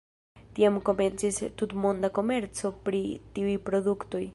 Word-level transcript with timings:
Tiam 0.59 0.79
komencis 0.87 1.37
tutmonda 1.63 2.13
komerco 2.17 2.73
pri 2.89 3.05
tiuj 3.39 3.57
produktoj. 3.71 4.29